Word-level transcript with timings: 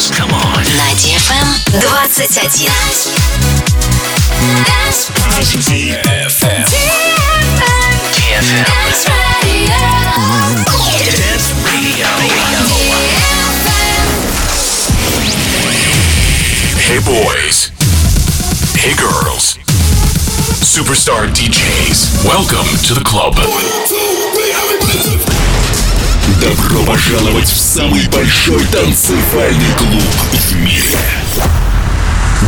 dance. 0.00 0.10
Come 0.10 0.32
on. 0.32 0.64
На 0.76 0.94
DFM 0.94 1.46
21. 1.80 2.08
DFM. 5.68 6.64
DFM. 8.00 8.54
Dance 11.16 11.52
Radio. 11.64 12.08
Hey 16.78 17.00
boys. 17.04 17.70
Hey 18.76 18.94
girls. 18.96 19.58
Superstar 20.64 21.28
DJs. 21.28 22.24
Welcome 22.24 22.66
to 22.86 22.94
the 22.94 23.04
club. 23.04 23.36
Добро 26.40 26.82
пожаловать 26.84 27.48
в 27.50 27.60
самый 27.60 28.08
большой 28.08 28.64
танцевальный 28.66 29.74
клуб 29.76 30.02
в 30.32 30.52
мире. 30.56 30.98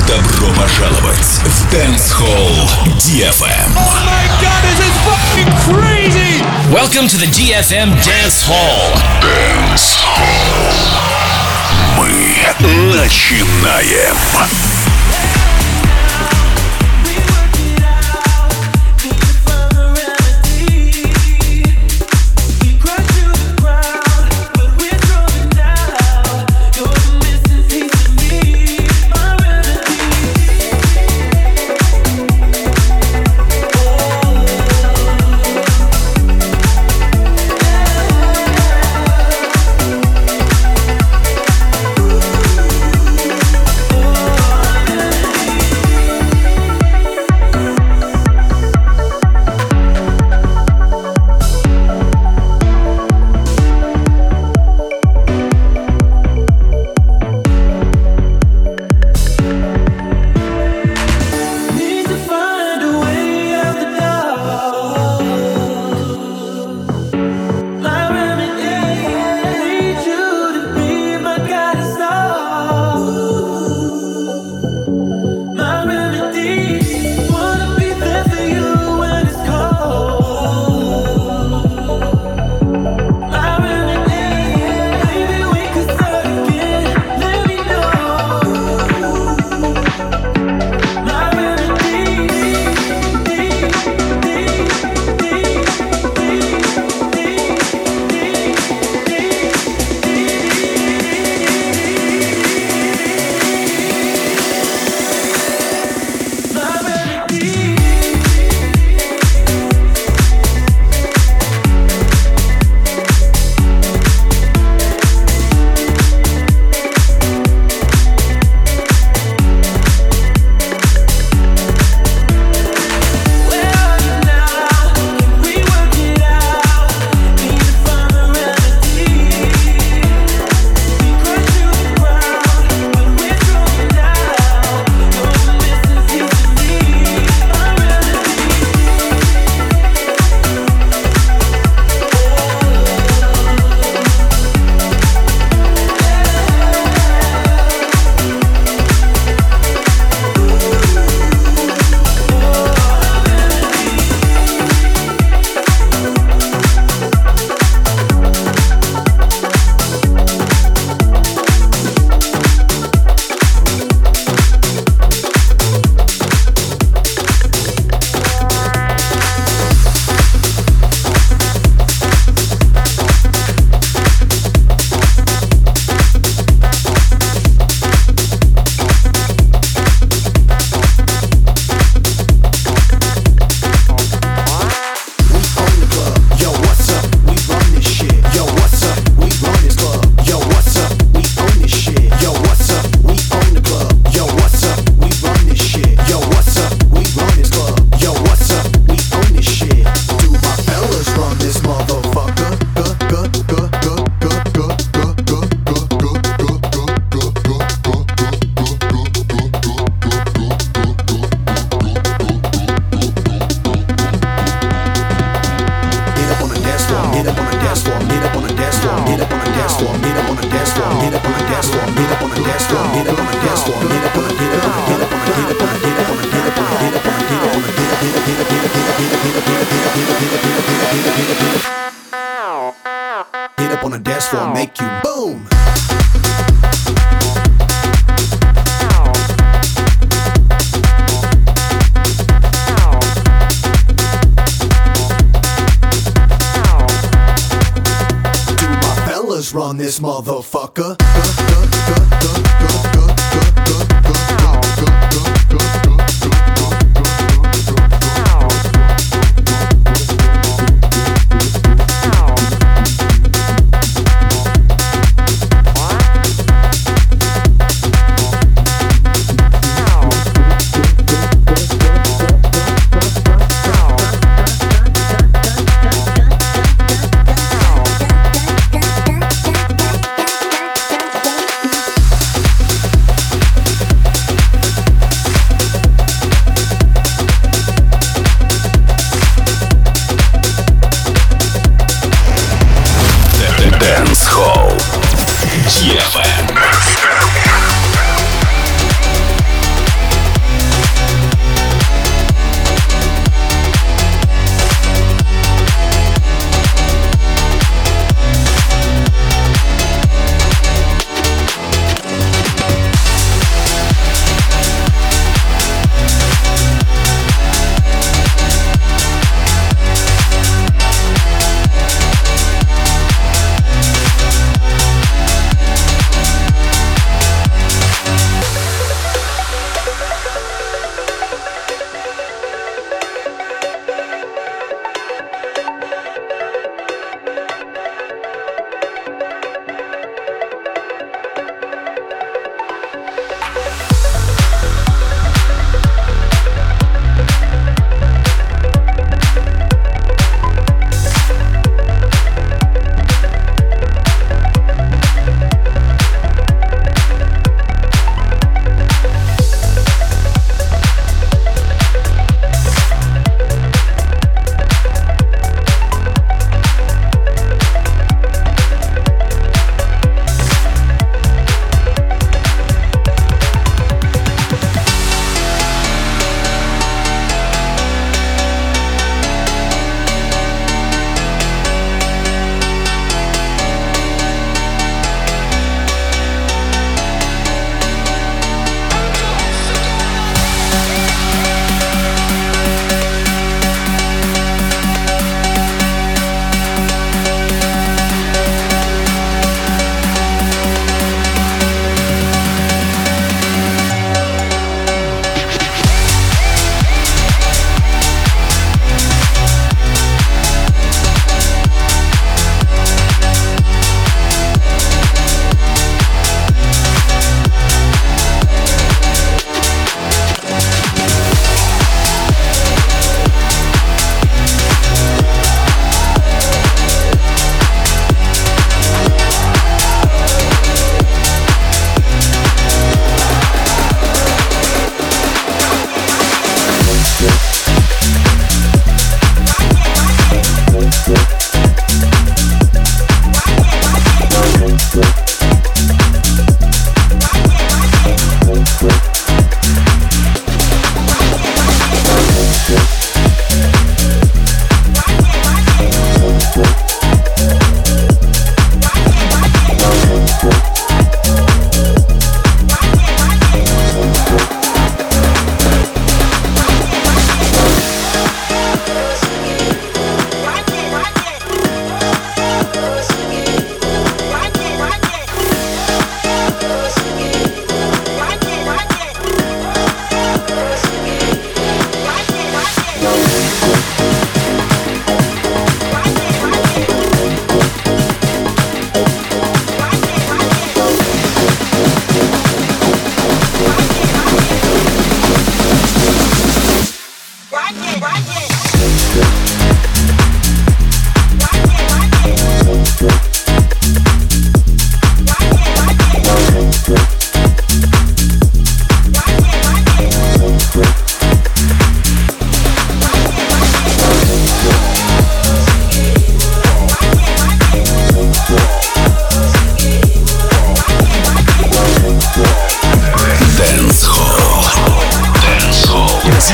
Добро 0.09 0.49
пожаловать 0.55 1.41
в 1.45 1.75
Dance 1.75 2.11
Hall 2.19 2.71
DFM. 2.97 3.77
Oh 3.77 4.01
my 4.07 4.27
god, 4.41 4.63
this 4.65 4.81
is 4.81 4.95
fucking 5.05 5.53
crazy! 5.67 6.41
Welcome 6.73 7.07
to 7.07 7.19
the 7.19 7.27
DFM 7.27 7.91
Dance 8.03 8.43
Hall. 8.49 8.95
Dance 9.21 9.99
Hall. 10.01 11.03
Мы 11.99 12.95
начинаем. 12.95 14.17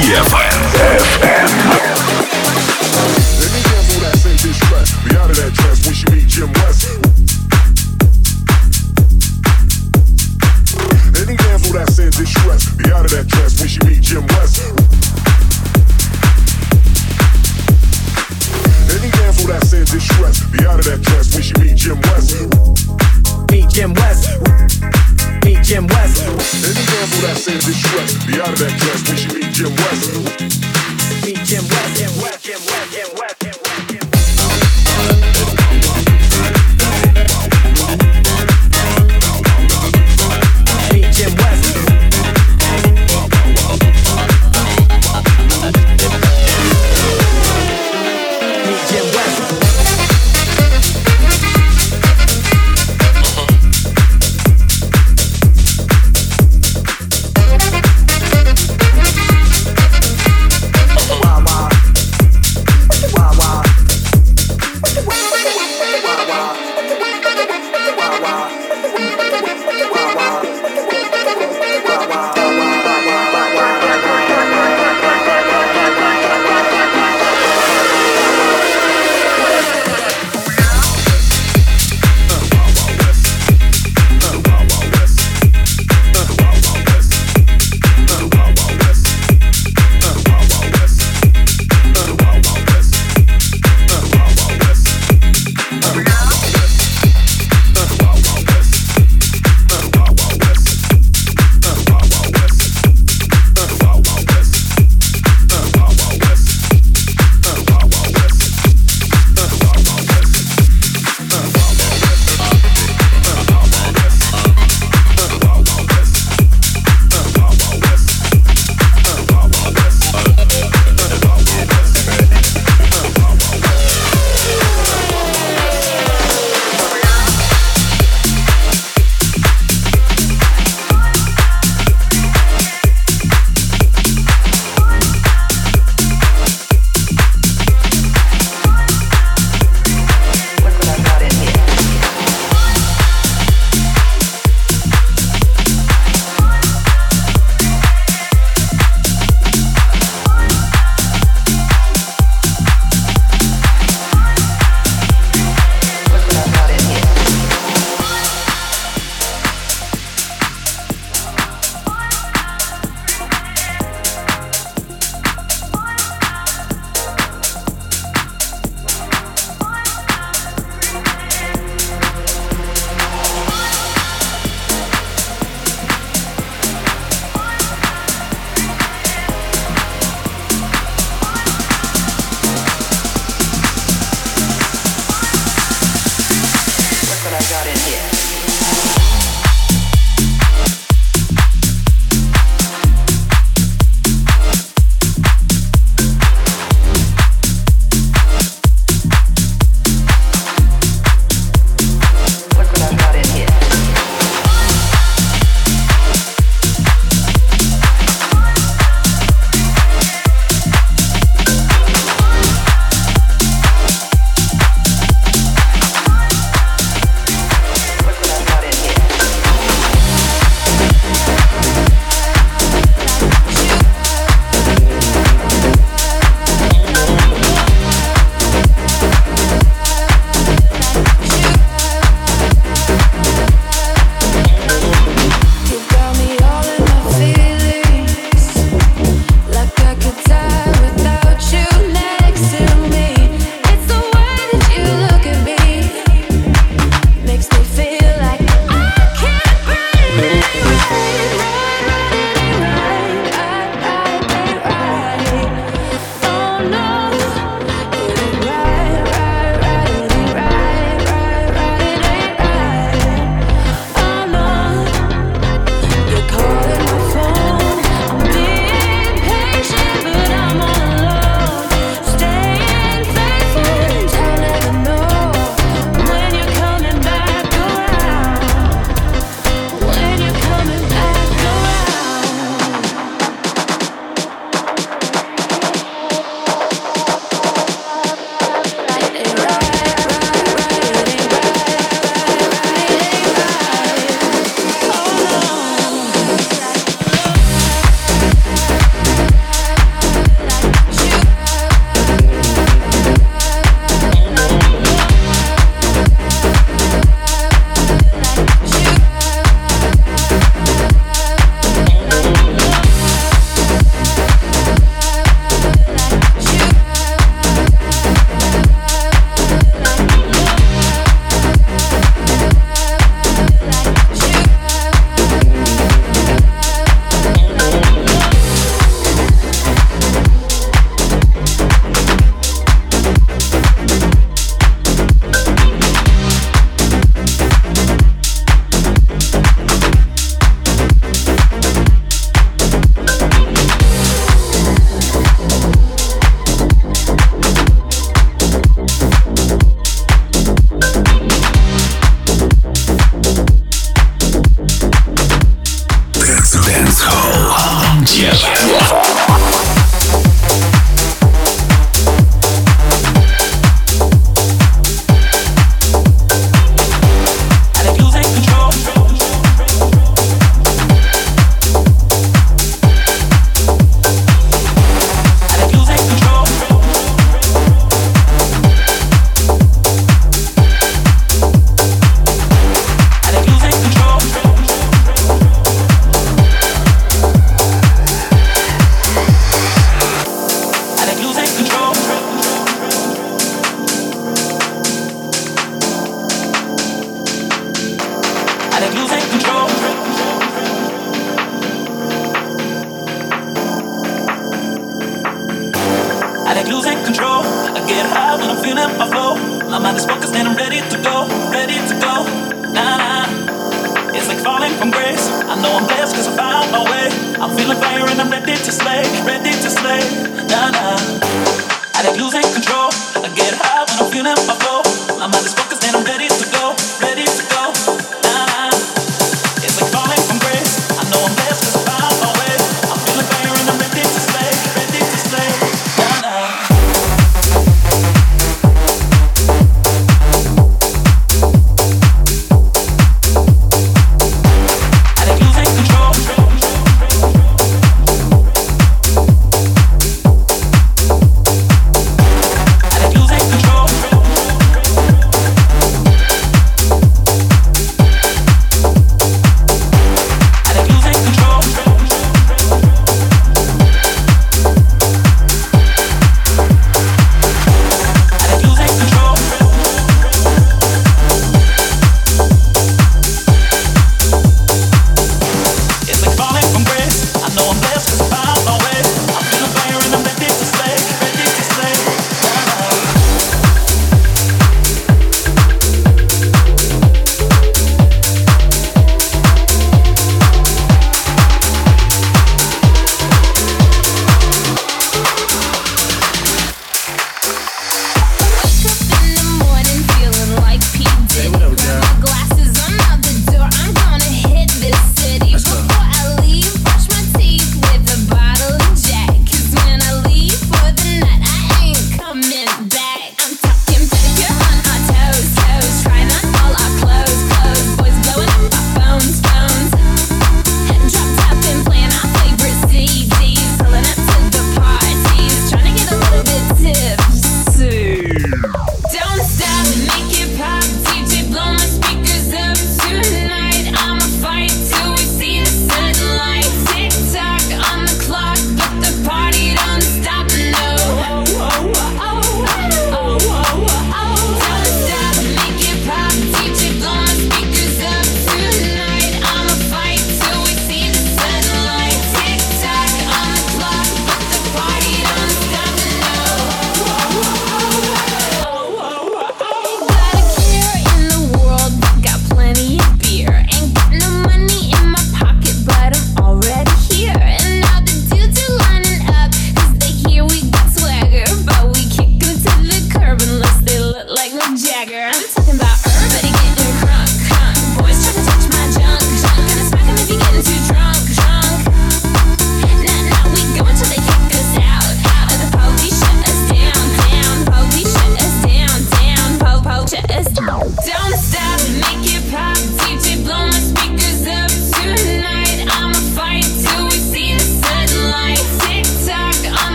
DFM. 0.00 1.37